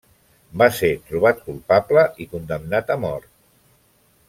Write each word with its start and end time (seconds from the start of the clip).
Va 0.61 0.67
ser 0.77 0.89
trobat 1.09 1.43
culpable 1.51 2.07
i 2.25 2.27
condemnat 2.33 2.91
a 2.97 2.99
mort. 3.07 3.31